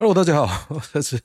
[0.00, 1.20] Hello，大家好， 我是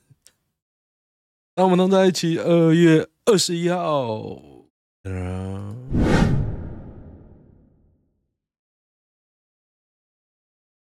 [1.54, 2.40] 那我们能在一起。
[2.40, 4.42] 二月二十一号，
[5.04, 5.86] 嗯，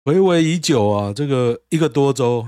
[0.05, 2.47] 回味已久啊，这个一个多周，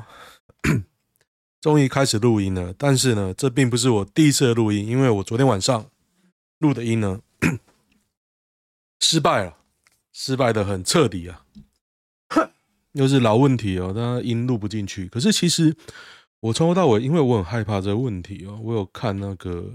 [1.60, 2.74] 终于开始录音了。
[2.78, 5.92] 但是呢，这并不是我第一次录音，因为我昨天晚上
[6.60, 7.20] 录的音呢，
[9.02, 9.58] 失败了，
[10.14, 11.42] 失败的很彻底啊。
[12.96, 15.08] 又是老问题哦，它音录不进去。
[15.08, 15.76] 可是其实
[16.40, 19.70] 我从头到尾，因为我很害怕这个问题哦，我有看那个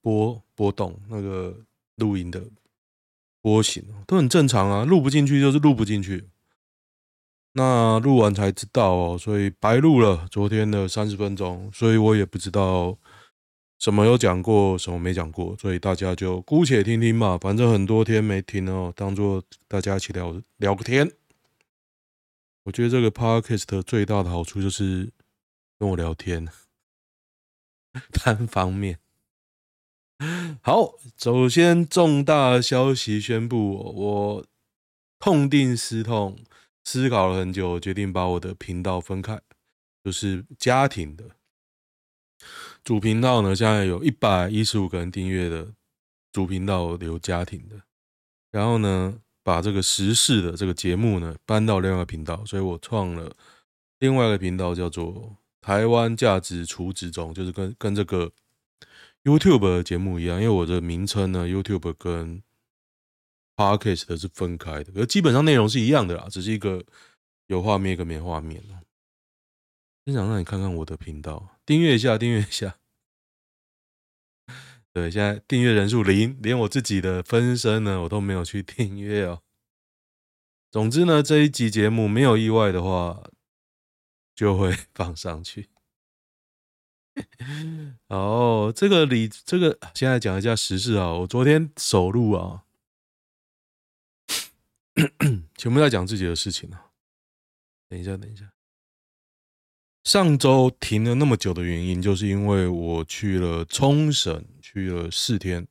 [0.00, 1.56] 波波动那个
[1.96, 2.40] 录音的
[3.42, 6.28] 波形，都很正常啊，录不进去就是录不进去。
[7.54, 12.96] 那录完才知道哦，所以白录了昨天的三十分钟，所以我也不知道
[13.80, 21.10] 什么有讲过，什么没讲过，所以大家就姑且听听嘛，反正很多天没听哦，当做大家一起聊聊个天。
[22.68, 25.10] 我觉得这个 podcast 最大的好处就是
[25.78, 26.46] 跟我聊天，
[28.12, 28.98] 单方面。
[30.60, 34.46] 好，首先重大消息宣布，我
[35.18, 36.38] 痛定思痛，
[36.84, 39.40] 思考了很久，决定把我的频道分开，
[40.04, 41.24] 就是家庭的
[42.84, 45.72] 主频道呢，现在有一百一十五个人订阅的
[46.30, 47.80] 主频道留家庭的，
[48.50, 53.34] 然后呢，把这个时事的这个节目呢搬到另外一个频道，所以我创了
[53.98, 58.30] 另外一个频道，叫做“台湾价值储值中”，就是跟跟这个
[59.24, 62.42] YouTube 的节目一样，因为我的名称呢，YouTube 跟
[63.56, 66.84] Podcast 的是分开的，可基本上内容是一样的啦，只是一个
[67.46, 68.62] 有画面，一个没画面。
[70.04, 72.77] 真想让你看看我的频道，订阅一下，订阅一下。
[75.00, 79.42] 对，现在订阅人数零，连我自己的分身呢，我都没有去订阅哦。
[80.70, 83.22] 总之呢，这一集节目没有意外的话，
[84.34, 85.68] 就会 放上去。
[88.08, 91.12] 哦，这个里，这个现在讲一下时事啊。
[91.12, 92.64] 我昨天首录啊，
[95.56, 96.90] 全部在讲自己的事情啊。
[97.88, 98.52] 等一下，等一下。
[100.04, 105.66] 上周停了那么久的原因，就是因为我去了冲绳，去了四天，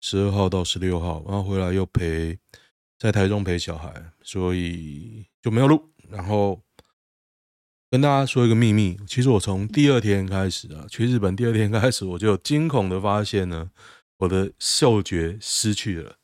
[0.00, 2.38] 十二号到十六号，然后回来又陪
[2.98, 5.90] 在台中陪小孩，所以就没有录。
[6.10, 6.60] 然后
[7.90, 13.70] 跟大家说一个秘密，其实我从第二天开始啊，去日本第二天开始，我就惊恐的发现呢，
[14.18, 16.16] 我的嗅觉失去了。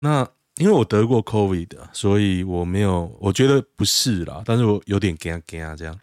[0.00, 5.98] 那因为我得过 COVID，所以我没有，我觉得不是啦，但是我有点惊惊这样。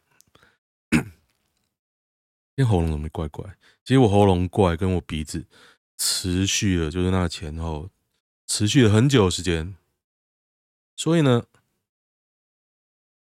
[2.56, 3.58] 因为喉咙怎么怪怪？
[3.84, 5.46] 其实我喉咙怪，跟我鼻子
[5.98, 7.90] 持续了，就是那前后
[8.48, 9.76] 持续了很久时间。
[10.96, 11.46] 所以呢，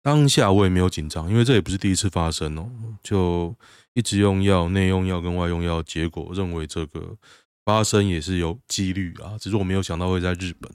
[0.02, 2.70] 当下我也没有紧张，因为这也不是第一次发生哦。
[3.02, 3.56] 就
[3.94, 7.18] 一直用药，内用药跟外用药，结果认为这个
[7.66, 9.38] 发生也是有几率啊。
[9.40, 10.72] 只是我没有想到会在日本。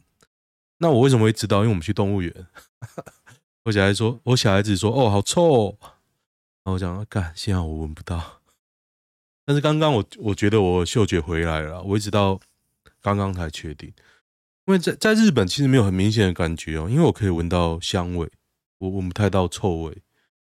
[0.79, 1.59] 那我为什么会知道？
[1.59, 2.47] 因为我们去动物园，
[3.65, 5.77] 我小孩说，我小孩子说，哦，好臭。
[5.81, 8.38] 然后我讲，干，幸好我闻不到。
[9.49, 12.39] 但是刚刚我我觉得我嗅觉回来了，我一直到
[13.01, 13.89] 刚刚才确定，
[14.67, 18.31] 因为在在日本其实没有很明显的感觉哦，因为我可以闻到香味，
[18.77, 20.03] 我闻不太到臭味，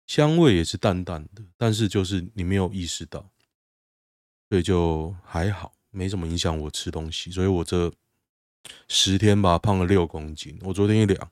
[0.06, 3.30] 香味也是淡淡的，但是就是你没有意识到，
[4.50, 7.90] 所以就还好，没什么影响我吃东西，所以我这
[8.88, 11.30] 十天吧胖了六公斤，我昨天一量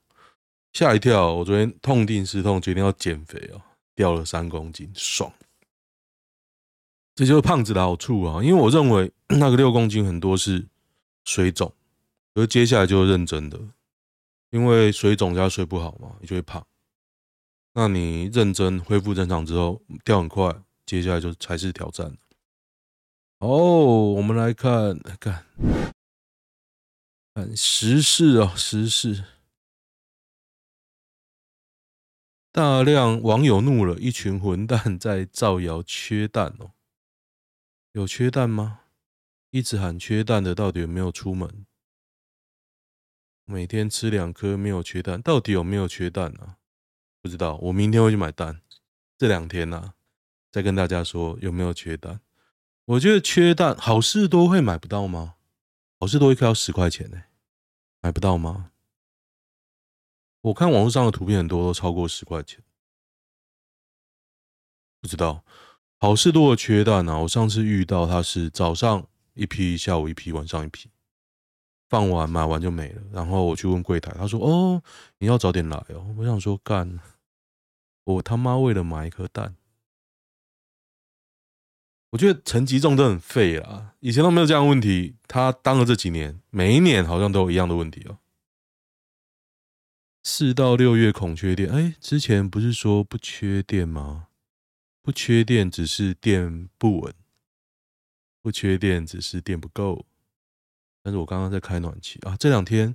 [0.72, 3.60] 吓一跳，我昨天痛定思痛决定要减肥哦，
[3.94, 5.30] 掉了三公斤，爽。
[7.20, 10.66] 这就是胖子的好处啊，因为我认为 那个六公斤很多是
[11.26, 11.70] 水肿，
[12.32, 13.60] 而接下来就认真的，
[14.48, 16.66] 因为水肿加睡不好嘛，你就会胖。
[17.74, 22.16] 那你认真恢复正常之后掉很快，接下来就才是挑战。
[23.40, 25.44] 哦，我们来看看
[27.34, 29.24] 看时事啊，时事，
[32.50, 36.70] 大量网友怒了，一群混蛋在造谣缺蛋哦。
[37.92, 38.82] 有缺蛋吗？
[39.50, 41.66] 一直喊缺蛋的，到底有没有出门？
[43.44, 46.58] 每天吃两颗，没有缺蛋，到底有没有缺蛋啊？
[47.20, 48.62] 不知道，我明天会去买蛋。
[49.18, 49.94] 这两天呢、啊，
[50.52, 52.20] 再跟大家说有没有缺蛋。
[52.84, 55.34] 我觉得缺蛋，好事多会买不到吗？
[55.98, 57.28] 好事多一颗要十块钱呢、欸，
[58.00, 58.70] 买不到吗？
[60.42, 62.62] 我看网络上的图片很多都超过十块钱，
[65.00, 65.44] 不知道。
[66.02, 67.18] 好事多的缺蛋啊！
[67.18, 70.88] 我上次遇到他是早上一批，下午一批，晚上一批，
[71.90, 73.02] 放完买完就没了。
[73.12, 74.82] 然后我去问柜台，他说：“哦，
[75.18, 76.98] 你要早点来哦。”我想说干，
[78.04, 79.56] 我他妈为了买一颗蛋，
[82.12, 88.16] 我觉得陈吉仲都很废啦，以前都没有这样的问题，他当了这几年，每一年好像都有一样的问题哦。
[90.22, 94.28] 四到六月孔缺电，哎，之前不是说不缺电吗？
[95.02, 97.14] 不缺电，只是电不稳，
[98.42, 100.06] 不缺电，只是电不够。
[101.02, 102.94] 但是我刚刚在开暖气啊，这两天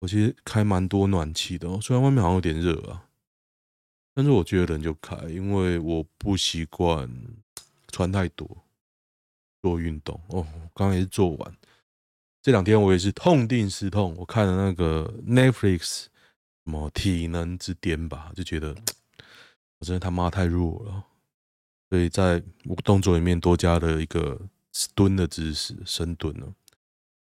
[0.00, 3.08] 我其实开蛮多暖气的哦，虽然外面好像有点热啊，
[4.14, 7.10] 但是我觉得人就开，因为我不习惯。
[7.90, 8.46] 穿太多，
[9.62, 10.46] 做运动哦。
[10.74, 11.56] 刚刚也是做完，
[12.42, 16.10] 这两天我也是痛定思痛，我看了那个 Netflix 什
[16.64, 18.76] 么体能之巅吧，就觉得
[19.80, 21.06] 我真的他妈太弱了，
[21.88, 22.42] 所以在
[22.84, 24.40] 动作里面多加了一个
[24.94, 26.46] 蹲的姿势，深蹲了。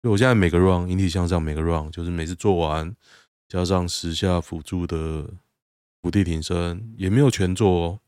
[0.01, 2.95] 所以我现在每个 run 引体向上，每个 run 就是每次做完
[3.47, 5.29] 加上十下辅助的
[6.01, 7.99] 伏地挺身，也没有全做哦。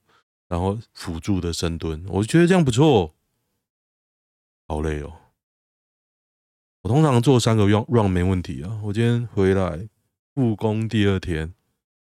[0.47, 3.13] 然后辅助的深蹲，我觉得这样不错。
[4.67, 5.13] 好累哦！
[6.81, 8.79] 我通常做三个 run run 没问题啊。
[8.83, 9.87] 我今天回来
[10.33, 11.53] 复工第二天，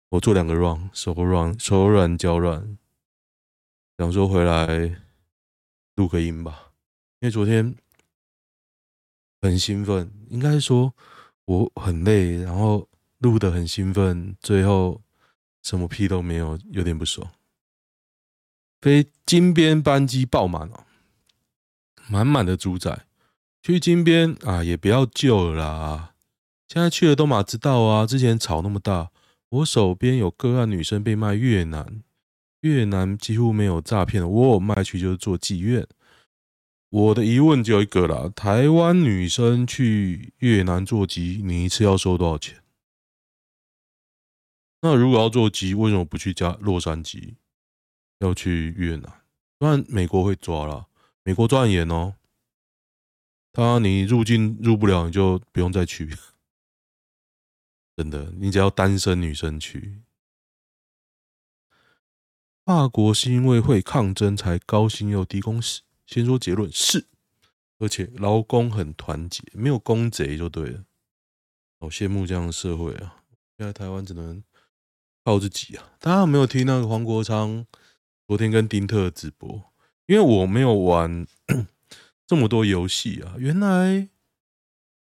[0.09, 2.77] 我做两个 run，手软手软脚软，
[3.97, 5.01] 想说回来
[5.95, 6.71] 录个音吧。
[7.19, 7.75] 因为昨天
[9.41, 10.93] 很兴奋，应该说
[11.45, 15.01] 我很累，然后录得很兴奋，最后
[15.61, 17.31] 什么屁都没有，有点不爽。
[18.81, 20.85] 飞金边班机爆满了，
[22.09, 23.05] 满满的猪仔
[23.61, 26.13] 去金边啊，也不要救了啦！
[26.67, 29.11] 现在去了都马知道啊，之前吵那么大，
[29.47, 32.03] 我手边有个案女生被卖越南，
[32.63, 35.85] 越南几乎没有诈骗的，我卖去就是做妓院。
[36.89, 42.63] 我的疑问只有一个啦：台湾女生去越南做妓，你一次要收多少钱？
[44.81, 47.35] 那如果要做鸡，为什么不去加洛杉矶？
[48.19, 49.21] 要去越南，
[49.59, 50.87] 当然美国会抓了，
[51.23, 52.15] 美国抓严哦。
[53.51, 56.15] 他你入境入不了，你就不用再去。
[57.97, 60.02] 真的，你只要单身女生去。
[62.65, 65.81] 法国是因为会抗争才高薪又低工时。
[66.05, 67.07] 先说结论是，
[67.79, 70.83] 而且劳工很团结，没有工贼就对了。
[71.79, 73.23] 好羡慕这样的社会啊！
[73.57, 74.41] 现在台湾只能
[75.25, 75.91] 靠自己啊。
[75.99, 77.65] 大家有没有听那个黄国昌？
[78.25, 79.61] 昨天跟丁特直播，
[80.05, 81.27] 因为我没有玩
[82.25, 83.35] 这么多游戏啊。
[83.37, 84.07] 原来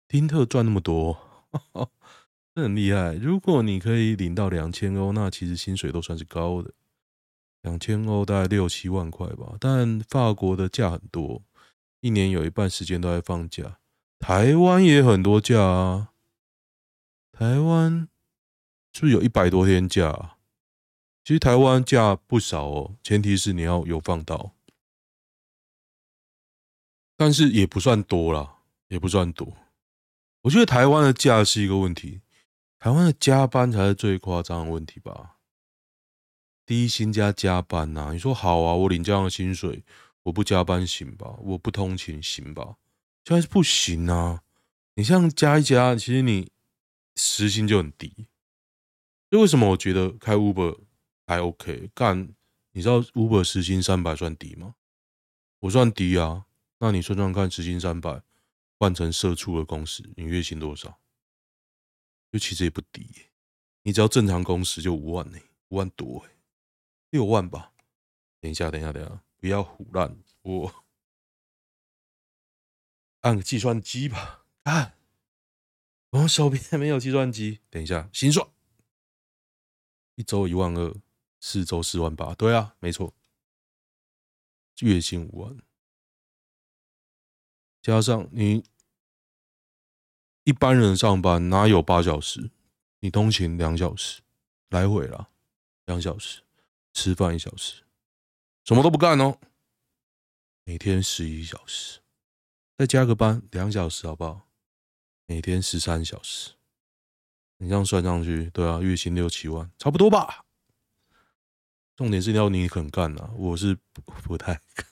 [0.07, 1.17] 丁特赚那么多，
[2.55, 3.15] 这很厉害。
[3.15, 6.71] 如果你可以领到两千欧，那其实薪水都算是高的。
[7.69, 9.55] 两千欧大概六七万块吧。
[9.59, 11.43] 但法国的假很多，
[11.99, 13.77] 一年有一半时间都在放假。
[14.17, 16.09] 台湾也很多假啊，
[17.31, 18.09] 台湾
[18.91, 20.37] 是不是有一百多天假啊？
[21.23, 24.55] 其实台湾假不少哦，前提是你要有放到，
[27.15, 29.53] 但是也不算多啦，也不算多。
[30.41, 32.21] 我觉得台湾的假是一个问题，
[32.79, 35.37] 台湾的加班才是最夸张的问题吧？
[36.69, 38.75] 低薪加加班呐，你说好啊？
[38.75, 39.83] 我领这样的薪水，
[40.21, 41.35] 我不加班行吧？
[41.39, 42.75] 我不通勤行吧？
[43.25, 44.43] 现在是不行啊！
[44.93, 46.51] 你像加一加，其实你
[47.15, 48.27] 时薪就很低。
[49.31, 50.77] 所以为什么我觉得开 Uber？
[51.25, 52.35] 还 OK，干，
[52.73, 54.75] 你知道 Uber 时薪三百算低吗？
[55.61, 56.45] 我算低啊，
[56.77, 58.21] 那你算算看，时薪三百
[58.77, 60.99] 换成社畜的工时，你月薪多少？
[62.31, 63.09] 就其实也不低，
[63.81, 66.29] 你只要正常工时就五万呢，五万多哎，
[67.09, 67.73] 六万吧。
[68.39, 70.85] 等一下，等一下，等一下，不要胡乱我，
[73.21, 74.45] 按个计算机吧。
[74.63, 74.95] 啊，
[76.11, 78.47] 我手边没有计算机，等一下，心算，
[80.15, 80.95] 一周一万二。
[81.41, 83.15] 四周四万八，对啊，没错，
[84.81, 85.57] 月薪五万，
[87.81, 88.61] 加上你
[90.43, 92.51] 一般人上班哪有八小时？
[92.99, 94.21] 你通勤两小时，
[94.67, 95.29] 来回啦，
[95.85, 96.43] 两小时，
[96.99, 97.83] 吃饭一小时，
[98.65, 99.37] 什么都不干哦，
[100.65, 102.01] 每天十一小时，
[102.77, 104.49] 再加个班两小时，好不好？
[105.25, 106.55] 每天十三小时，
[107.59, 110.43] 你这样算上去，对啊，月薪六七万，差不多吧。
[111.95, 114.85] 重点是要你肯干呐，我是不不太干。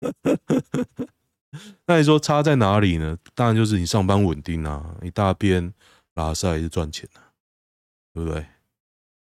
[1.86, 3.16] 那你说差在哪里呢？
[3.36, 5.72] 当然就是你上班稳定啊，你大便
[6.14, 7.30] 拉塞是赚钱啊，
[8.12, 8.44] 对不对？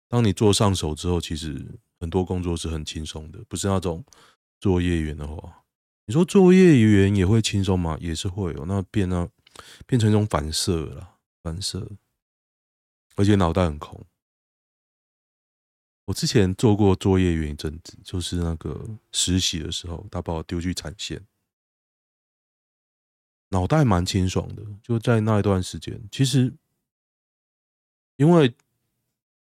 [0.07, 1.63] 当你做上手之后，其实
[2.05, 4.05] 很多工作是很轻松的，不是那种
[4.59, 5.65] 作业员的话。
[6.05, 7.97] 你说作业员也会轻松吗？
[7.99, 9.27] 也是会有，那变那，
[9.87, 11.89] 变成一种反射了，反射，
[13.15, 14.05] 而且脑袋很空。
[16.05, 21.25] 我之前做过作业员一阵子，就是那个实习的时候，他把我丢去产线，
[23.49, 24.63] 脑袋蛮清爽的。
[24.83, 26.53] 就在那一段时间，其实
[28.17, 28.53] 因为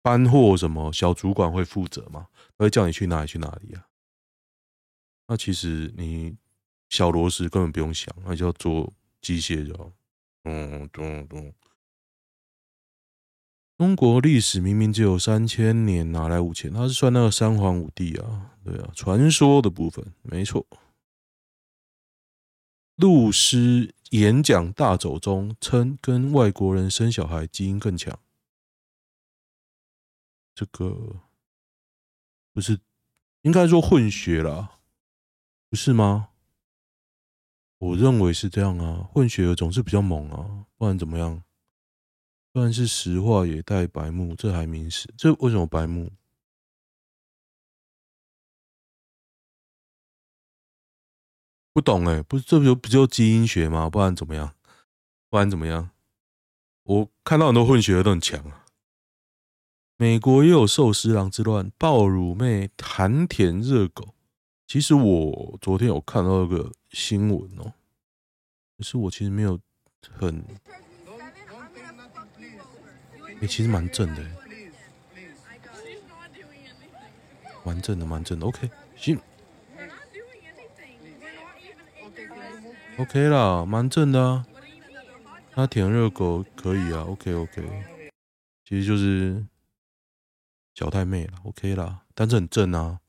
[0.02, 3.86] 搬货什么，小主管会负责吗，他会叫你去哪里去哪里啊。
[5.28, 6.36] 那其实你
[6.88, 9.92] 小螺丝根本不用想，那就要做机械就好。
[10.44, 11.52] 嗯，咚咚。
[13.76, 16.72] 中国历史明明只有三千年，哪来五千？
[16.72, 18.50] 他是算那个三皇五帝啊？
[18.64, 20.66] 对啊，传说的部分没错。
[22.96, 28.18] 陆师演讲大走中称，跟外国人生小孩基因更强。
[30.60, 31.22] 这个
[32.52, 32.78] 不是
[33.40, 34.80] 应该说混血啦，
[35.70, 36.28] 不是吗？
[37.78, 41.42] 我认为是这样啊，混血儿总是比较猛啊，不然怎么样？
[42.52, 45.10] 不然是实话也带白目，这还明示？
[45.16, 46.12] 这为什么白目？
[51.72, 53.88] 不懂哎、不是这不就不就基因学吗？
[53.88, 54.54] 不然怎么样？
[55.30, 55.90] 不然怎么样？
[56.82, 58.66] 我看到很多混血儿都很强啊。
[60.00, 64.14] 美国也有寿司郎之乱，爆乳妹韩舔热狗。
[64.66, 67.74] 其实我昨天有看到一个新闻哦，
[68.78, 69.60] 可是我其实没有
[70.10, 70.42] 很。
[73.18, 74.24] 哎、欸，其实蛮正的，
[77.62, 78.46] 蛮正的，蛮正的。
[78.46, 79.20] OK，行
[82.96, 84.46] ，OK 啦，蛮正的啊。
[85.50, 87.04] 他舔热狗可以啊。
[87.06, 87.62] OK, OK
[88.64, 89.44] 其实就是
[90.80, 92.06] 小太妹了，OK 啦。
[92.14, 93.00] 但是很正啊，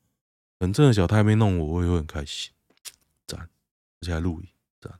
[0.59, 2.51] 很正的小太妹弄我，我也会很开心，
[3.25, 3.39] 赞，
[4.01, 4.49] 而且还录影，
[4.81, 4.99] 赞。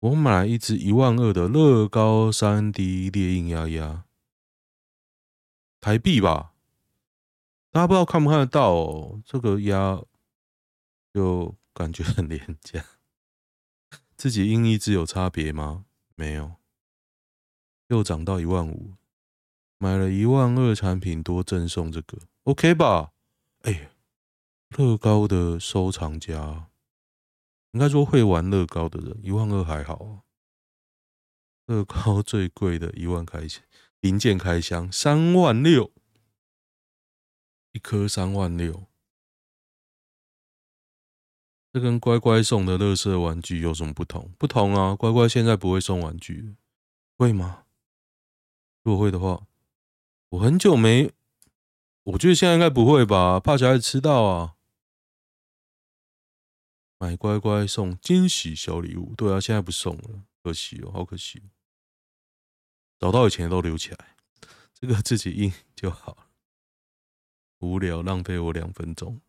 [0.00, 4.04] 我买了一支一万二的乐高三 D 猎鹰鸭鸭。
[5.80, 6.54] 台币吧，
[7.70, 9.22] 大家不知道看不看得到哦。
[9.24, 10.02] 这个鸭
[11.14, 12.84] 就感觉很廉价。
[14.18, 15.84] 自己印一支有差别吗？
[16.16, 16.56] 没有，
[17.86, 18.94] 又涨到一万五。
[19.78, 23.12] 买了一万二产品多赠送这个，OK 吧？
[23.62, 23.90] 哎，
[24.70, 26.70] 乐高的收藏家，
[27.72, 30.24] 应该说会玩乐高的人，一万二还好。
[31.66, 33.64] 乐高最贵的一万开钱。
[34.00, 35.90] 零件开箱三万六，
[37.72, 38.84] 一颗三万六，
[41.72, 44.30] 这跟乖乖送的乐色玩具有什么不同？
[44.38, 44.94] 不同啊！
[44.94, 46.54] 乖乖现在不会送玩具，
[47.16, 47.64] 会吗？
[48.82, 49.45] 如果会的话，
[50.36, 51.10] 我很久没，
[52.02, 54.56] 我觉得现在应该不会吧，怕小孩子吃到啊。
[56.98, 61.42] 买乖乖送惊喜小礼物，对啊，现在不送了，可惜哦，好可惜。
[62.98, 64.16] 找到以前的都留起来，
[64.74, 66.28] 这个自己印就好。
[67.60, 69.20] 无聊，浪费我两分钟。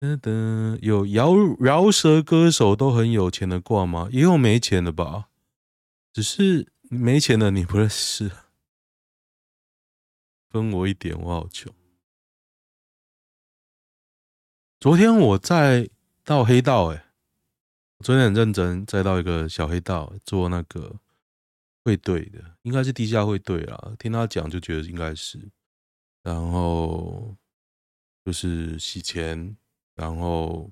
[0.00, 4.08] 噔噔，有饶饶舌歌手都很有钱的挂吗？
[4.10, 5.28] 也有没钱的吧，
[6.14, 8.30] 只是没钱的你不认识。
[10.56, 11.72] 分我一点，我好穷。
[14.80, 15.88] 昨天我在
[16.24, 17.06] 到黑道，哎，
[18.00, 21.00] 昨天很认真，再到一个小黑道做那个。
[21.86, 23.94] 会对的，应该是地下会对啦。
[23.96, 25.52] 听他讲就觉得应该是，
[26.24, 27.36] 然后
[28.24, 29.56] 就是洗钱，
[29.94, 30.68] 然后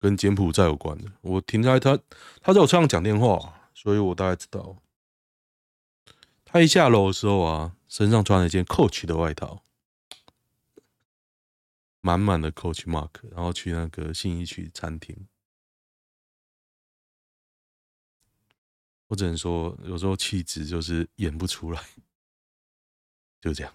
[0.00, 1.12] 跟柬埔寨有关的。
[1.20, 1.96] 我听在他
[2.40, 4.82] 他在我车上讲电话，所以我大概知道。
[6.52, 9.64] 他一下楼的时候啊，身上穿了一件 Coach 的外套，
[12.02, 15.26] 满满的 Coach mark，然后去那个信义区餐厅。
[19.06, 21.82] 我只能说，有时候气质就是演不出来，
[23.40, 23.72] 就这样。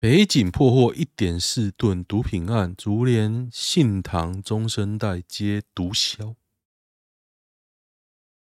[0.00, 6.34] 北警破获一点四吨毒品案，竹联信堂中生代接毒枭。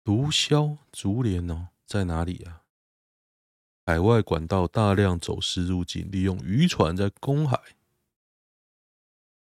[0.08, 2.62] 毒枭竹联哦，在哪里啊？
[3.84, 7.60] 海外管道大量走私入境，利用渔船在公海。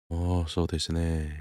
[0.07, 1.31] 哦，说的是呢。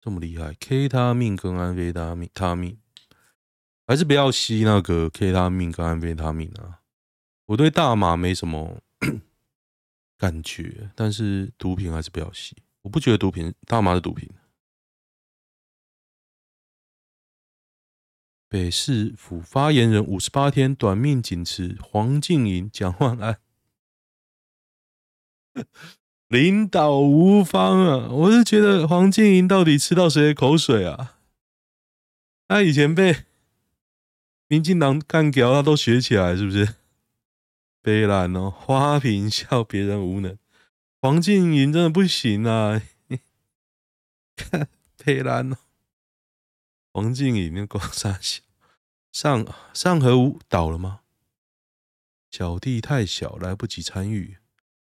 [0.00, 2.76] 这么厉害，K 他命跟安非他命，他命
[3.86, 6.82] 还是不要吸那个 K 他命跟安非他命啊！
[7.46, 8.82] 我对大麻没什么
[10.18, 12.56] 感觉，但是毒品还是不要吸。
[12.82, 14.28] 我不觉得毒品大麻是毒品。
[18.54, 23.40] 北市府发言人五十八天短命仅持黄静莹、蒋万安。
[26.28, 28.08] 领导无方啊！
[28.12, 31.18] 我是觉得黄静莹到底吃到谁的口水啊？
[32.46, 33.24] 他以前被
[34.46, 36.76] 民进党干掉他都学起来，是不是？
[37.82, 40.38] 悲蓝哦，花瓶笑别人无能，
[41.02, 42.80] 黄静莹真的不行啊！
[44.36, 44.68] 看
[45.04, 45.56] 悲蓝哦，
[46.94, 48.40] 黄静莹那个啥小
[49.10, 51.00] 上上河屋倒了吗？
[52.30, 54.38] 小弟太小，来不及参与，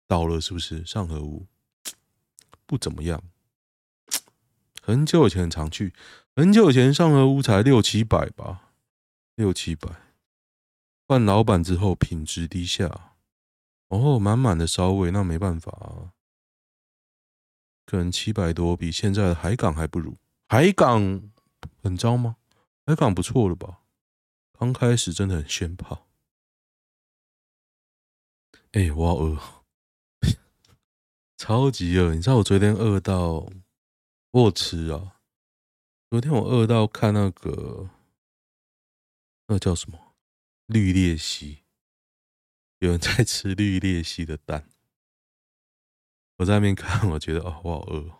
[0.07, 0.83] 倒了是不是？
[0.83, 1.45] 上河屋
[2.65, 3.21] 不怎么样，
[4.81, 5.93] 很久以前常去，
[6.35, 8.71] 很久以前上河屋才六七百吧，
[9.35, 9.87] 六七百。
[11.07, 13.13] 换老板之后，品质低下。
[13.89, 16.13] 哦，满满的烧味，那没办法啊。
[17.85, 20.17] 可能七百多，比现在的海港还不如。
[20.47, 21.21] 海港
[21.81, 22.37] 很糟吗？
[22.85, 23.83] 海港不错了吧？
[24.53, 26.07] 刚开始真的很炫炮。
[28.71, 29.63] 哎、我好饿，
[31.37, 32.13] 超级饿。
[32.13, 33.49] 你知道我昨天饿到
[34.31, 35.21] 我吃啊？
[36.09, 37.89] 昨天我饿到看那个，
[39.47, 40.15] 那个叫什么？
[40.65, 41.59] 绿鬣蜥，
[42.79, 44.69] 有人在吃绿鬣蜥的蛋。
[46.37, 48.18] 我在那边看，我觉得哦，我好饿。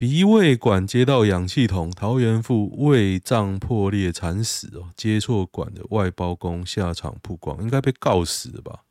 [0.00, 8.84] 鼻胃管接到氧气筒，桃园妇胃脏破裂惨死哦，接错管的外包工下场曝光，应该被告死了吧？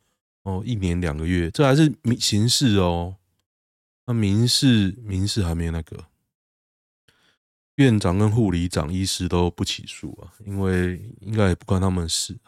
[0.44, 3.16] 哦，一年两个月，这还是民刑事哦。
[4.06, 6.04] 那民事民事还没有那个。
[7.74, 12.38] 院长跟护理长、医师都不起诉啊，因为应该也不关他们事。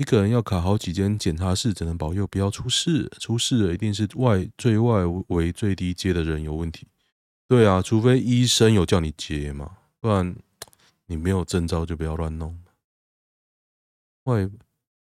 [0.00, 3.06] 一个人要卡好几间检查室，只能保佑不要出事。
[3.18, 6.88] 出事了，一定是外最外围最低阶的人有问题。
[7.46, 10.34] 对啊，除非医生有叫你接嘛，不然
[11.04, 12.58] 你没有证照就不要乱弄。
[14.24, 14.48] 外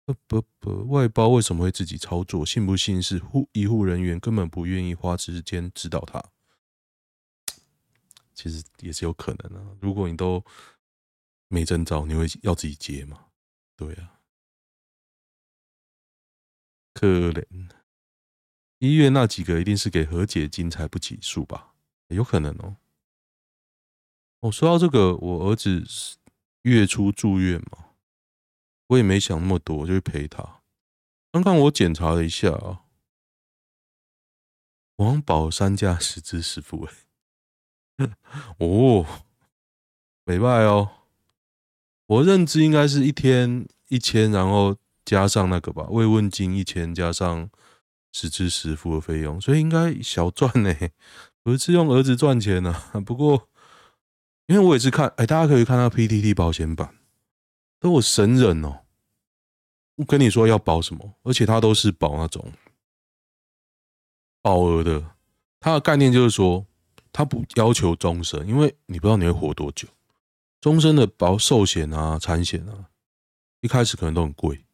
[0.05, 2.45] 不不不，外包为什么会自己操作？
[2.45, 6.23] 信不信是护医护人员根本不愿意花时间指导他？
[8.35, 9.67] 其实也是有可能、啊。
[9.81, 10.45] 如果你都
[11.49, 13.19] 没证照，你会要自己接吗？
[13.76, 14.12] 对啊，
[16.95, 17.45] 可怜。
[18.78, 21.75] 医院那几个一定是给和解金才不起诉吧？
[22.09, 22.76] 有可能哦。
[24.41, 25.83] 我、说到这个，我儿子
[26.63, 27.93] 月初住院嘛，
[28.89, 30.63] 我也没想那么多，我就去陪他。
[31.33, 32.85] 刚刚我检查了一下啊，
[34.97, 36.95] 王宝山家十支十副哎。
[38.59, 39.25] 哦，
[40.25, 40.91] 没拜哦。
[42.07, 47.50] 我认知应该是一天一千，然后加上那个吧，慰问金一千，加上
[48.12, 50.75] 实支实付的费用，所以应该小赚呢。
[51.45, 53.49] 我是用儿子赚钱呢、 不过，
[54.47, 56.97] 因为我也是看，哎，大家可以看到 PTT 保险版
[57.78, 58.80] 都有神人哦。
[59.97, 62.52] 我跟你说要保什么，而且他都是保那种
[64.43, 65.17] 保额的，
[65.60, 66.67] 他的概念就是说。
[67.17, 69.86] 他不要求终身，因为你不知道你会活多久。
[70.60, 72.90] 终身的保寿险啊、产险啊，
[73.60, 74.64] 一开始可能都很贵，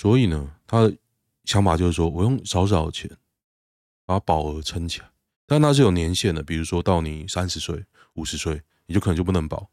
[0.00, 0.96] 所以呢，他的
[1.44, 3.18] 想法就是说我用少少的钱
[4.06, 5.10] 把保额撑起来，
[5.44, 7.84] 但那是有年限的，比如说到你三十岁、
[8.14, 9.70] 五十岁，你就可能就不能保。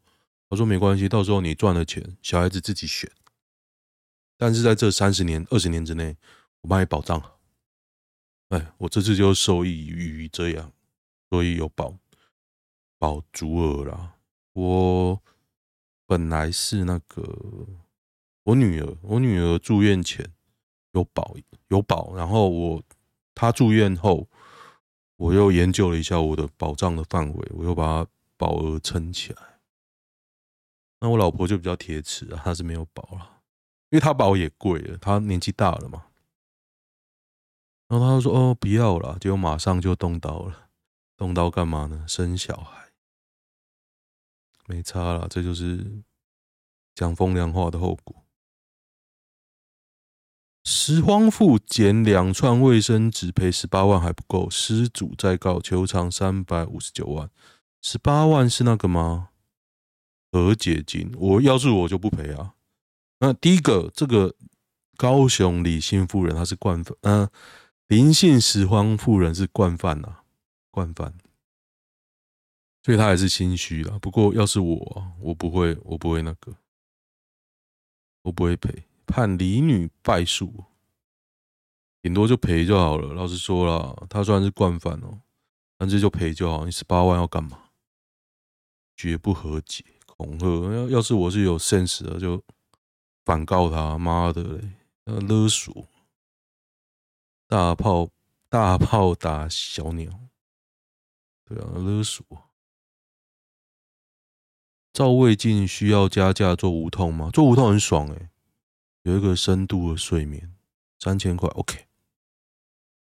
[0.50, 3.10] 他说没关系，到时候你赚了钱，小孩子自己选，
[4.36, 6.14] 但是在这三十年、二十年之内，
[6.60, 7.18] 我帮你保障。
[8.50, 10.70] 哎，我这次就受益于这样。
[11.30, 11.96] 所以有保
[12.98, 14.16] 保足额啦。
[14.52, 15.22] 我
[16.06, 17.66] 本来是那个
[18.48, 20.26] 我女儿，我女儿住院前
[20.92, 21.36] 有保
[21.68, 22.82] 有保，然后我
[23.34, 24.26] 她住院后，
[25.16, 28.06] 我又研究了一下我的保障的范围，我又把
[28.38, 29.60] 保额撑起来。
[31.00, 33.42] 那我老婆就比较铁齿啊，她是没有保了，
[33.90, 36.06] 因为她保也贵了，她年纪大了嘛。
[37.88, 40.70] 然后她就说：“哦，不要了。”结果马上就动刀了。
[41.18, 42.06] 动刀干嘛呢？
[42.08, 42.88] 生小孩，
[44.66, 46.02] 没差了，这就是
[46.94, 48.24] 讲风凉话的后果。
[50.70, 57.30] 拾荒妇捡两串卫生纸赔十八万还不够，失主再告求偿三百五十九万，
[57.80, 59.30] 十八万是那个吗？
[60.30, 62.52] 和解金，我要是我就不赔啊。
[63.20, 64.34] 那第一个，这个
[64.98, 67.30] 高雄李姓妇人她是惯犯，嗯、呃，
[67.86, 70.18] 林姓拾荒妇人是惯犯呐。
[70.70, 71.14] 惯犯，
[72.84, 73.98] 所以他还是心虚了。
[74.00, 76.54] 不过要是我，我不会，我不会那个，
[78.24, 78.84] 我不会赔。
[79.08, 80.66] 判李女败诉，
[82.02, 83.14] 顶多就赔就好了。
[83.14, 85.22] 老实说了，他虽然是惯犯哦，
[85.78, 86.64] 但这就赔就好。
[86.66, 87.70] 你十八万要干嘛？
[88.94, 90.46] 绝不和解，恐吓。
[90.74, 92.42] 要要是我是有 sense 的，就
[93.24, 93.96] 反告他。
[93.96, 95.88] 妈的嘞，勒索，
[97.46, 98.10] 大炮
[98.48, 100.10] 大炮打小鸟。
[101.44, 102.24] 对啊，勒索。
[104.92, 107.30] 照胃镜需要加价做无痛吗？
[107.32, 108.30] 做无痛很爽诶、
[109.08, 110.54] 有一个深度的睡眠，
[110.98, 111.86] 三千块 OK，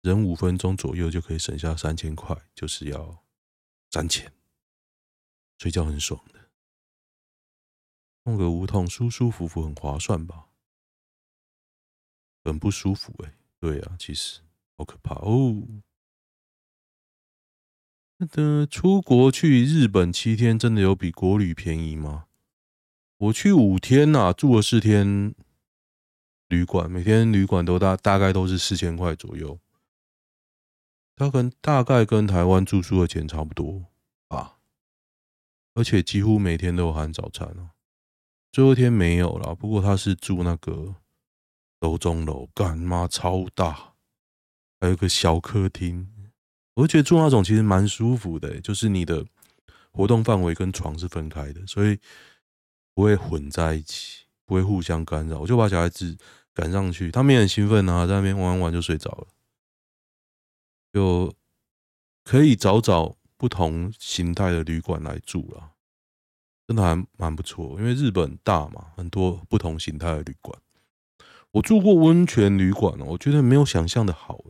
[0.02, 3.24] 忍五分钟左右就可以省下三千块，就是要
[3.90, 4.32] 三千，
[5.58, 6.52] 睡觉很爽的，
[8.26, 10.46] 弄个无痛舒舒服服很划算吧？
[12.44, 14.42] 很不舒服诶、欸，对啊，其实
[14.78, 15.64] 好可怕哦。
[18.18, 22.28] 那个出国去日本七天，真的有比国旅便宜吗？
[23.18, 25.34] 我去五天呐、啊，住了四天
[26.48, 29.60] 旅馆，每天旅馆都大大概都是四千块左右，
[31.16, 33.86] 它跟大概跟台湾住宿的钱差不多
[34.28, 34.58] 啊，
[35.74, 37.72] 而且几乎每天都有含早餐哦。
[38.52, 40.96] 最后一天没有了，不过他是住那个
[41.82, 43.96] 楼中楼，干妈超大，
[44.80, 46.12] 还有个小客厅。
[46.76, 49.26] 我觉得住那种其实蛮舒服的，就是你的
[49.92, 51.98] 活动范围跟床是分开的，所以
[52.94, 55.40] 不会混在一起，不会互相干扰。
[55.40, 56.18] 我就把小孩子
[56.54, 59.28] 赶上去，他们也很兴奋啊，在那边玩玩就睡着了。
[60.94, 61.34] 就
[62.24, 65.72] 可以找找不同形态的旅馆来住了，
[66.68, 67.76] 真的还蛮不错。
[67.78, 70.58] 因为日本大嘛，很多不同形态的旅馆。
[71.52, 74.44] 我住过温泉旅馆，我觉得没有想象的好。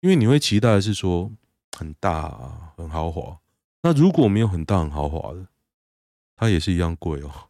[0.00, 1.32] 因为你会期待是说
[1.76, 3.40] 很大啊，很豪华。
[3.82, 5.48] 那如果没有很大很豪华的，
[6.36, 7.47] 它也是一样贵哦。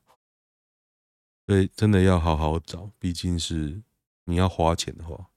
[1.49, 3.81] 所以真的要好好找，毕竟是
[4.27, 5.29] 你要花钱的话。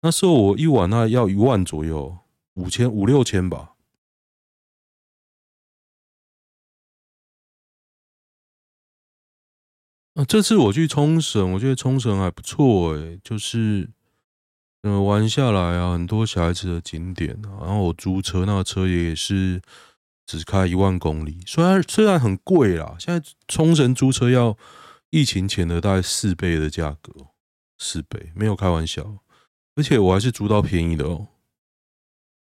[0.00, 2.16] 那时候我一晚那要一万左右，
[2.54, 3.74] 五千五六千吧。
[10.14, 13.90] 啊，这次我去冲绳，我觉得冲绳还不错诶，就是。
[14.86, 19.60] 嗯，玩下来啊，很多小孩子的景点，然后我租车，那个车也是
[20.26, 24.56] 只开一万公里，虽然虽然很贵啦，现在冲绳租车要
[25.14, 27.28] 疫情前的大概四倍的价格，
[27.78, 29.18] 四倍没有开玩笑，
[29.76, 31.28] 而且我还是租到便宜的哦。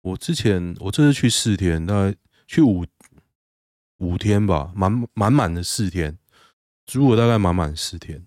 [0.01, 2.16] 我之前我这次去四天，大概
[2.49, 2.85] 去五
[3.99, 6.18] 五天吧，满满满的四天，
[6.85, 8.27] 租了大概满满四天。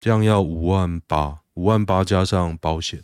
[0.00, 3.02] 这样要五万八，五万八加上保险，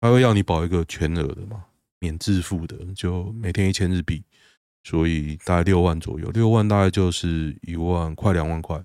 [0.00, 1.64] 他会要你保一个全额的嘛，
[1.98, 4.22] 免自付的，就每天一千日币，
[4.82, 8.84] 所以大概六万左右，六万大概就是一万快两万块。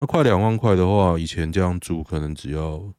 [0.00, 2.92] 那快两万块的话，以前这样租可能只要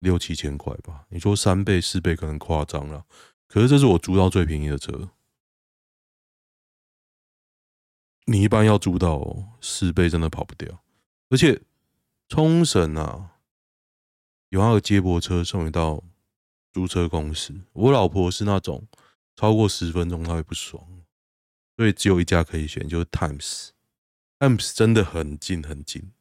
[0.00, 1.06] 六七千块吧。
[1.10, 3.04] 你说三倍四倍可能夸张了，
[3.46, 5.10] 可是这是我租到最便宜的车。
[8.26, 10.82] 你一般要租到四倍，真的跑不掉，
[11.30, 11.60] 而且。
[12.26, 13.32] 冲绳啊，
[14.48, 16.02] 有那个接驳车送你到
[16.72, 17.60] 租车公司。
[17.74, 18.88] 我老婆是那种
[19.36, 21.03] 超过十分钟她会不爽，
[21.76, 23.70] 所以只有一家可以选，就是 Times。
[24.38, 26.12] Times 真的很近很近，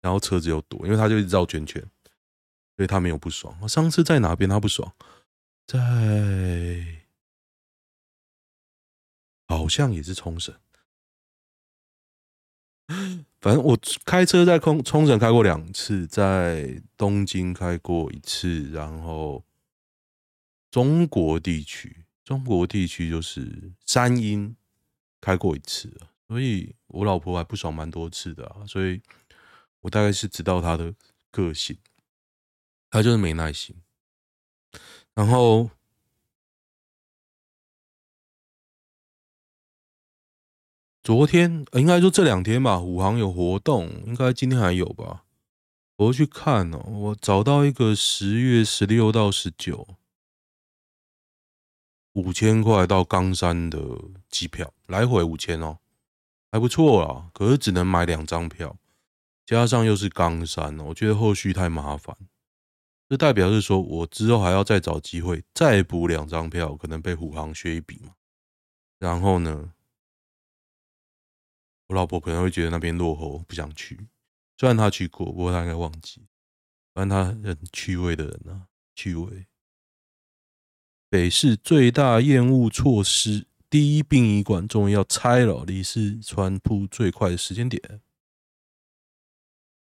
[0.00, 1.82] 然后车子又多，因为他就一直绕圈圈，
[2.76, 3.56] 所以他没有不爽。
[3.60, 4.94] 我上次在哪边他不爽，
[5.66, 7.02] 在
[9.46, 10.54] 好像也是冲绳。
[13.40, 19.44] 反正我开车在空冲绳开过两次，在东京开过一次，然后
[20.70, 24.56] 中国地区，中国地区就是山阴
[25.26, 25.92] 开过一次，
[26.28, 29.02] 所以我老婆还不爽蛮多次的啊，所以
[29.80, 30.94] 我大概是知道她的
[31.32, 31.76] 个性，
[32.90, 33.74] 她就是没耐心，
[35.14, 35.70] 然后。
[41.02, 45.24] 昨天应该说这两天吧，武行有活动，应该今天还有吧。
[45.96, 49.96] 我去看哦，我找到一个十月十六到十九，
[52.16, 53.78] 五千块到冈山的
[54.30, 55.78] 机票，来回五千哦，
[56.50, 57.30] 还不错啦。
[57.34, 58.74] 可是只能买两张票，
[59.44, 62.16] 加上又是冈山，我觉得后续太麻烦。
[63.06, 68.14] 这代表是说我之后还要再找机会再补两张票，可能被虎航削一笔嘛。
[68.98, 69.74] 然后呢？
[71.88, 74.08] 我老婆可能会觉得那边落后，不想去。
[74.56, 76.22] 虽然她去过，不过她应该忘记。
[76.94, 79.46] 反正她很趣味的人啊，趣味。
[81.08, 88.00] 北市最大厌恶措施，第一殡仪馆终于要拆了，离四川铺最快的时间点。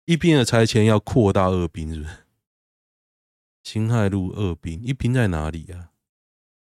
[0.04, 2.26] 一殡的拆迁要扩大二殡，是不是？
[3.64, 5.90] 辛亥路二殡，一殡在哪里啊？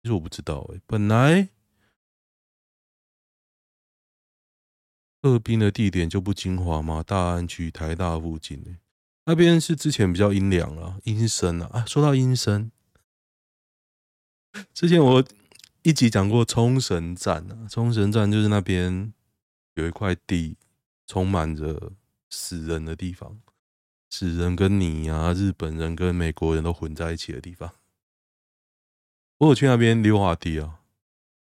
[0.02, 1.48] 其实我不知道哎、欸，本来。
[5.22, 7.02] 二殡的地点就不精华嘛？
[7.02, 8.78] 大安区、台大附近呢？
[9.24, 11.68] 那边是之前比较阴凉啊，阴森啊。
[11.72, 12.70] 啊，说到阴森，
[14.72, 15.24] 之前我
[15.82, 19.12] 一集讲过冲绳站啊，冲绳站就是那边
[19.74, 20.56] 有一块地，
[21.06, 21.92] 充满着
[22.30, 23.40] 死人的地方，
[24.10, 27.72] 死人跟你啊，日本人跟美国人都混在一起的地方。
[29.38, 30.80] 我有去那边溜滑梯啊，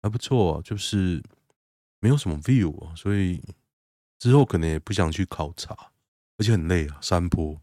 [0.01, 1.21] 还不错啊，就是
[1.99, 3.41] 没有什么 view 啊，所以
[4.19, 5.75] 之后可能也不想去考察，
[6.37, 7.59] 而且很累啊，山坡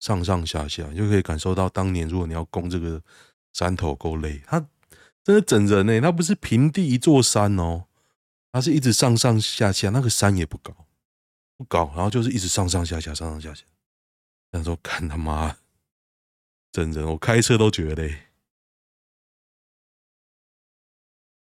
[0.00, 3.00] 上上下下，就可以感受到当年如果你要攻这个
[3.52, 4.66] 山头够累，它
[5.30, 7.84] 真的整人呢、欸，它不是平地一座山哦，
[8.50, 10.74] 它是一直上上下下，那个山也不高
[11.56, 13.64] 不高，然后就是一直上上下下上上下下，
[14.50, 15.56] 那时候看他妈
[16.72, 18.22] 整人，我开车都觉得累。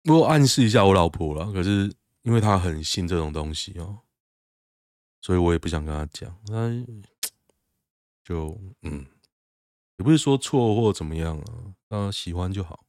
[0.02, 4.00] 不过暗示一下我老婆了，可是因为她很信这种东西哦，
[5.20, 6.36] 所以我也不想跟她讲。
[6.48, 6.84] 那
[8.24, 9.06] 就嗯，
[9.98, 12.84] 也不是说错或怎么样啊，她喜欢就好。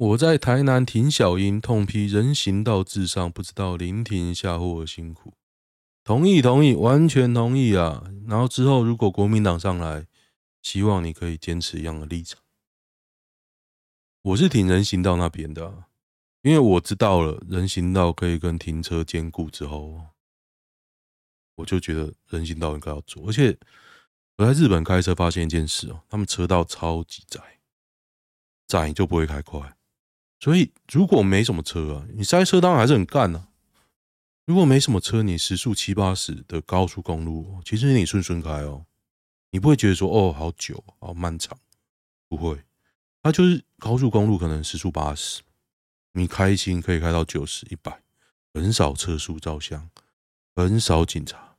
[0.00, 5.34] 我在台南挺小英，痛批人行道至上，不知道临停下货辛苦。
[6.02, 8.10] 同意，同意，完全同意啊！
[8.26, 10.06] 然后之后如果国民党上来，
[10.62, 12.40] 希望你可以坚持一样的立场。
[14.22, 15.84] 我是挺人行道那边的，
[16.40, 20.06] 因为我知道了人行道可以跟停车兼顾之后，
[21.56, 23.28] 我就觉得人行道应该要做。
[23.28, 23.54] 而且
[24.38, 27.60] 我在日本开车发现一件事哦，他们车道超级窄，
[28.66, 29.76] 窄就不会开快。
[30.40, 33.48] 所以如果没什么车啊，你塞车当然还是很干啊。
[34.46, 38.86] 如果没什么车，你时速七八十的高速公路，其实你顺顺开哦，
[39.50, 41.56] 你不会觉得说哦好久好漫长，
[42.26, 42.58] 不会。
[43.22, 45.42] 它就是高速公路，可能时速八十，
[46.12, 48.02] 你开心可以开到九十、一百，
[48.54, 49.90] 很少车速照相，
[50.56, 51.56] 很少警察，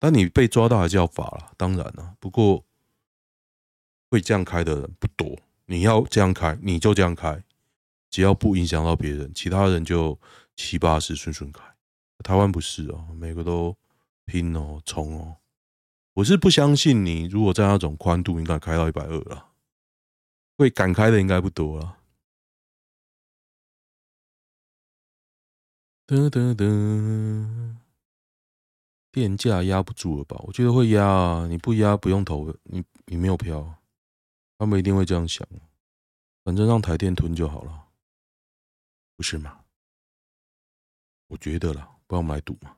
[0.00, 2.16] 但你被抓到还是要罚了，当然了。
[2.18, 2.64] 不过
[4.10, 7.42] 会这样开的人不多，你要这样开，你就这样开，
[8.10, 10.18] 只要不影响到别人，其他人就
[10.56, 11.62] 七八十顺顺开。
[12.24, 13.76] 台湾不是哦，每个都
[14.24, 15.36] 拼哦，冲哦。
[16.14, 19.46] 我是不相信你，如果在那种宽度，应该开到一百二了。
[20.56, 21.98] 会敢开的应该不多了。
[26.08, 27.76] 噔噔噔，
[29.12, 30.36] 电价压不住了吧？
[30.44, 31.46] 我觉得会压啊！
[31.46, 33.76] 你不压不用投，你你没有票，
[34.58, 35.46] 他们一定会这样想。
[36.42, 37.87] 反正让台电吞就好了，
[39.18, 39.64] 不是吗？
[41.26, 42.76] 我觉得啦，不然我们来赌嘛。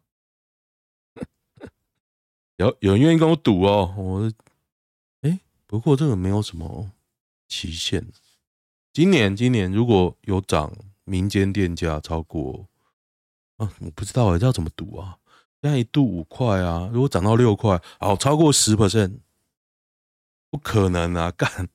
[2.57, 3.94] 有有人愿意跟我赌哦？
[3.94, 4.33] 我，
[5.20, 6.90] 哎，不过这个没有什么。
[7.46, 8.07] 期限，
[8.92, 10.72] 今年今年如果有涨，
[11.03, 12.68] 民间电价超过，
[13.57, 15.18] 啊，我不知道哎，这要怎么赌啊？
[15.61, 19.18] 现在一度五块啊，如果涨到六块，好，超过十 percent，
[20.48, 21.68] 不可能啊，干，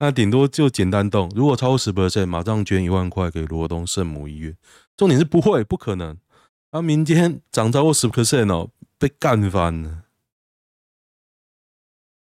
[0.00, 1.30] 那顶多就简单动。
[1.36, 4.56] 如果超过十 percent，马上捐一万块给罗东圣母医院。
[4.96, 6.18] 重点是不会，不可能。
[6.70, 10.06] 啊，民间涨超过十 percent 哦，被干翻了。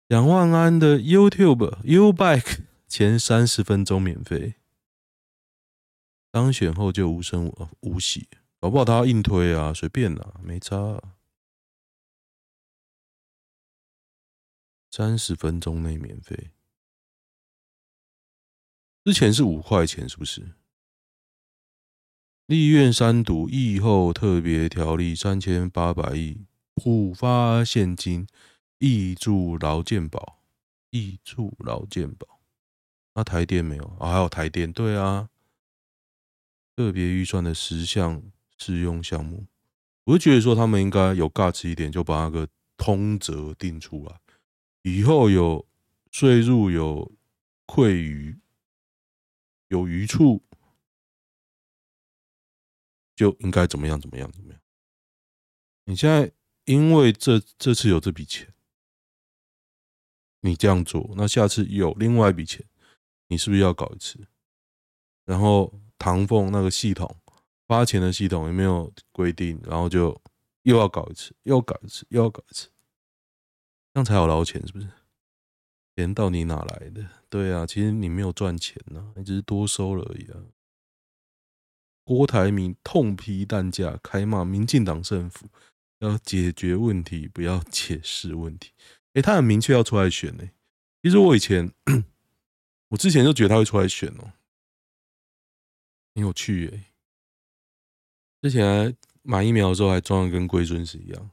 [0.09, 2.65] 两万安的 YouTube U Bike。
[2.89, 4.55] 前三十分钟免费，
[6.31, 8.27] 当选后就无声无息，
[8.59, 11.17] 搞不好他要硬推啊，随便啦，没差啊。
[14.91, 16.51] 三十分钟内免费，
[19.09, 20.51] 之前是五块钱，是不是？
[22.45, 26.45] 立院三读议后特别条例三千八百亿
[26.75, 28.27] 普发现金，
[28.79, 30.41] 挹注劳健保，
[30.91, 32.41] 挹注劳健保。
[33.15, 34.13] 那台电没有啊？
[34.13, 35.31] 还有台电，对啊，
[36.77, 38.23] 特别预算的十项
[38.59, 39.47] 适用项目，
[40.05, 44.21] 我就觉得说他们应该有 guts 一点，就把那个通则定出来，
[44.83, 45.67] 以后有
[46.11, 47.11] 税入有
[47.65, 48.39] 亏余
[49.69, 50.43] 有余处，
[53.15, 54.61] 就应该怎么样怎么样怎么样。
[55.85, 56.33] 你现在
[56.65, 58.53] 因为这这次有这笔钱，
[60.41, 62.67] 你这样做，那下次有另外一笔钱。
[63.31, 64.27] 你是不是要搞一次？
[65.27, 67.21] 然后唐凤那个系统
[67.67, 69.61] 发钱的系统有没有规定？
[69.65, 70.19] 然后就
[70.63, 72.71] 又要搞一次，又搞一次，又要搞一次，
[73.93, 74.89] 这样才好捞钱，是不是？
[75.99, 77.07] 钱到底哪来的？
[77.29, 80.41] 对啊，其实你没有赚钱呐，你只是多收了而已啊。
[82.05, 85.49] 郭台铭痛批蛋价，开骂民进党政府
[85.99, 88.73] 要解决问题，不要解释问题。
[89.15, 90.49] 诶，他很明确要出来选呢。
[91.03, 91.73] 其实我以前。
[92.91, 94.33] 我之前就觉得他会出来选哦，
[96.15, 96.85] 很有趣耶。
[98.41, 101.31] 之前买疫苗的时候还装的跟龟孙子一样，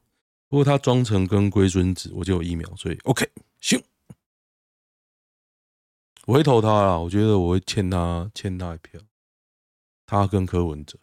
[0.49, 3.82] 不过他装成跟龟孙子，我就有疫苗，所以 OK 行。
[6.26, 9.00] 我会投他啦，我觉得我会欠他欠他一票。
[10.08, 11.00] 他跟柯文哲，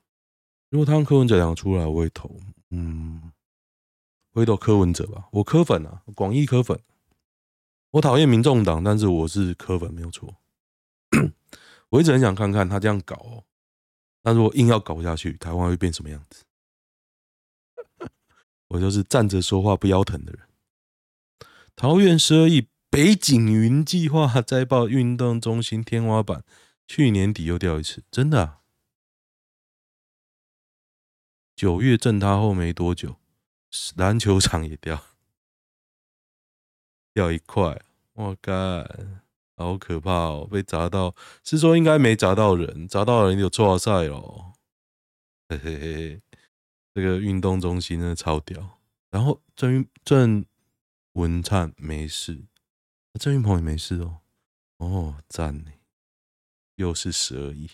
[0.69, 2.41] 如果他跟柯文哲两个出来，我会投。
[2.71, 3.33] 嗯，
[4.33, 5.29] 我会投柯文哲吧。
[5.33, 6.81] 我柯粉啊，广义柯粉。
[7.91, 10.37] 我讨厌民众党，但是我是柯粉，没有错。
[11.91, 13.45] 我一直很想看看他这样搞哦。
[14.23, 16.45] 那如果硬要搞下去，台湾会变什么样子？
[18.69, 20.41] 我就是站着说话不腰疼的人。
[21.77, 26.45] 桃园十二亿北景云计划再爆运动中心天花板，
[26.87, 28.61] 去年底又掉一次，真的啊？
[31.57, 33.17] 九月震塌后没多久，
[33.97, 35.03] 篮球场也掉，
[37.15, 39.25] 掉一块，我干，
[39.57, 40.47] 好可怕哦！
[40.53, 44.53] 被砸到，是说应该没砸到人，砸到人有错赛哦。
[45.49, 46.23] 嘿嘿嘿，
[46.93, 48.79] 这个运动中心真的超屌。
[49.11, 50.45] 然后郑郑。
[51.15, 52.47] 文灿没事，
[53.19, 54.21] 郑云鹏也没事哦。
[54.79, 55.73] 哦，赞呢，
[56.77, 57.71] 又是十二亿。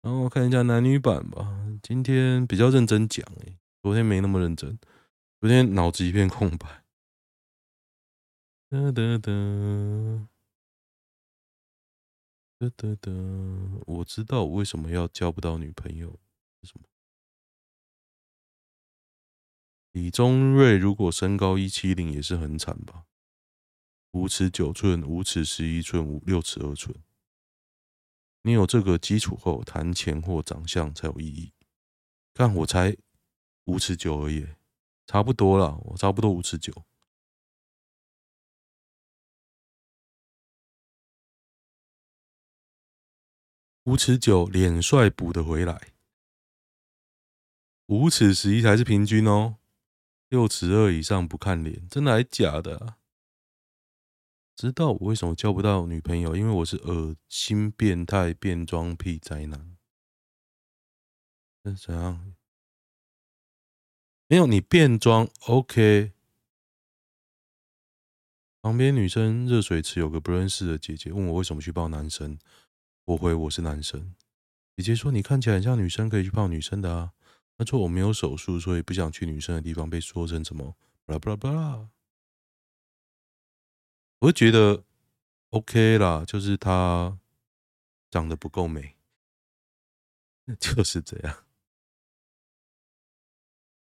[0.00, 1.66] 然后我看一下男女版吧。
[1.82, 4.78] 今天比较认真讲诶，昨天没那么认真，
[5.40, 6.84] 昨天脑子一片空白。
[8.70, 10.28] 哒哒哒
[12.58, 13.12] 哒哒哒，
[13.86, 16.18] 我知道我为什么要交不到女朋友，为
[16.62, 16.84] 什么？
[19.92, 23.06] 李宗瑞如果身高一七零也是很惨吧？
[24.12, 26.96] 五尺九寸，五尺十一寸，五六尺二寸。
[28.42, 31.52] 你有这个基础后，谈钱或长相才有意义。
[32.32, 32.96] 看我才
[33.64, 34.46] 五尺九而已，
[35.06, 36.86] 差不多了，我差不多五尺九。
[43.84, 45.92] 五尺九，脸帅补得回来。
[47.86, 49.56] 五尺十一才是平均哦。
[50.28, 52.96] 六尺二以上不看脸，真的还假的？
[54.58, 56.34] 知道我为什么交不到女朋友？
[56.34, 59.76] 因为我是恶心变态变装癖宅男。
[61.62, 62.34] 那怎样？
[64.26, 66.10] 没有你变装，OK。
[68.60, 72.36] 旁边女生热水池有个不认识的姐姐问我为什么去抱男生，
[73.04, 74.16] 我回我是男生。
[74.76, 77.12] 姐姐说你看起来很像女生，可以去抱女生的啊。
[77.56, 81.90] 她说我没有手术，所以不想去女生的地方被说成什么巴拉巴拉巴拉。
[84.20, 84.84] 我会觉得
[85.50, 87.18] OK 啦，就是她
[88.10, 88.96] 长得不够美，
[90.58, 91.44] 就是这样。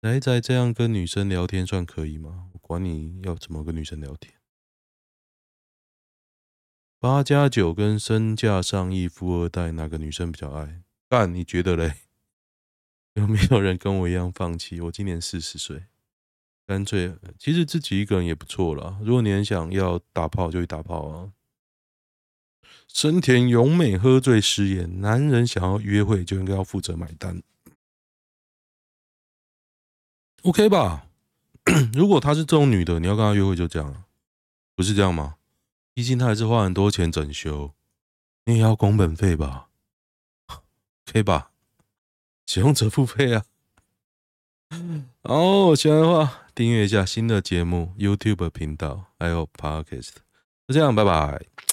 [0.01, 2.49] 来仔这样跟女生聊天算可以吗？
[2.53, 4.35] 我管你要怎么跟女生聊天。
[6.99, 10.83] 八加九跟身价上亿富二代，哪个女生比较爱？
[11.09, 12.01] 干，你觉得嘞？
[13.15, 14.81] 有没有人跟我一样放弃？
[14.81, 15.85] 我今年四十岁，
[16.67, 18.99] 干脆其实自己一个人也不错啦。
[19.03, 21.33] 如果你很想要打炮，就去打炮啊。
[22.87, 27.43] 深田咏美喝醉失言，男人想要约会就应该要负责买单
[30.43, 31.07] ，OK 吧？
[31.93, 34.05] 如果她是这种女的，你要跟她约会就这样，
[34.75, 35.37] 不是这样吗？
[35.93, 37.73] 毕竟她还是花很多钱整修，
[38.45, 39.69] 你也要工本费吧
[41.09, 41.51] ？OK 吧？
[42.47, 43.45] 使用者付费啊！
[45.23, 50.11] 哦，喜欢的话订阅一下新的节目 YouTube 频道，还有 Podcast。
[50.69, 51.64] 就这样，拜拜。